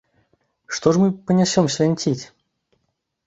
[0.77, 2.23] Што ж мы панясём свянціць?